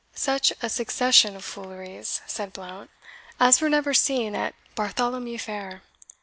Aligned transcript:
"Such 0.15 0.51
a 0.63 0.67
succession 0.67 1.35
of 1.35 1.45
fooleries," 1.45 2.21
said 2.25 2.53
Blount, 2.53 2.89
"as 3.39 3.61
were 3.61 3.69
never 3.69 3.93
seen 3.93 4.33
at 4.35 4.55
Bartholomew 4.73 5.37
fair. 5.37 5.83